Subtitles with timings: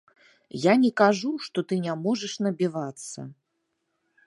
[0.61, 3.19] Я не кажу, што ты не можаш набівацца.